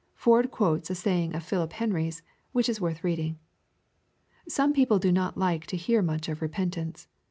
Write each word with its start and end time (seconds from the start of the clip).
Ford 0.15 0.49
quotes 0.49 0.89
a 0.89 0.95
saying 0.95 1.35
of 1.35 1.43
Philip 1.43 1.73
Henry's, 1.73 2.23
which 2.53 2.67
is 2.67 2.81
worth 2.81 3.03
reading:" 3.03 3.37
Some 4.47 4.73
people 4.73 4.97
do 4.97 5.11
not 5.11 5.37
like 5.37 5.67
to 5.67 5.77
hear 5.77 6.01
much 6.01 6.27
of 6.27 6.41
repentance. 6.41 7.07